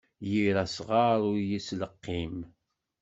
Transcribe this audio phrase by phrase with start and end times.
[0.31, 2.35] Yir asɣar ur yettleqqim.